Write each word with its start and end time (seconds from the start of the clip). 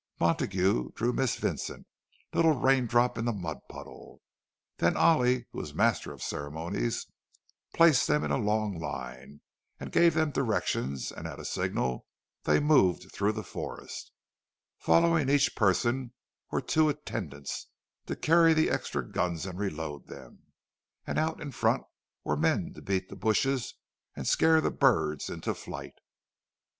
Montague 0.19 0.93
drew 0.95 1.13
Miss 1.13 1.35
Vincent—"Little 1.35 2.53
Raindrop 2.53 3.19
in 3.19 3.25
the 3.25 3.31
Mud 3.31 3.59
puddle." 3.69 4.19
Then 4.79 4.97
Ollie, 4.97 5.45
who 5.51 5.59
was 5.59 5.75
master 5.75 6.11
of 6.11 6.23
ceremonies, 6.23 7.05
placed 7.75 8.07
them 8.07 8.23
in 8.23 8.31
a 8.31 8.37
long 8.37 8.79
line, 8.79 9.41
and 9.79 9.91
gave 9.91 10.15
them 10.15 10.29
the 10.29 10.33
direction; 10.43 10.97
and 11.15 11.27
at 11.27 11.39
a 11.39 11.45
signal 11.45 12.07
they 12.45 12.59
moved 12.59 13.11
through 13.11 13.33
the 13.33 13.43
forest; 13.43 14.11
Following 14.79 15.29
each 15.29 15.55
person 15.55 16.13
were 16.49 16.61
two 16.61 16.89
attendants, 16.89 17.67
to 18.07 18.15
carry 18.15 18.55
the 18.55 18.71
extra 18.71 19.07
guns 19.07 19.45
and 19.45 19.59
reload 19.59 20.07
them; 20.07 20.47
and 21.05 21.19
out 21.19 21.39
in 21.39 21.51
front 21.51 21.83
were 22.23 22.35
men 22.35 22.73
to 22.73 22.81
beat 22.81 23.09
the 23.09 23.15
bushes 23.15 23.75
and 24.15 24.27
scare 24.27 24.61
the 24.61 24.71
birds 24.71 25.29
into 25.29 25.53
flight. 25.53 25.99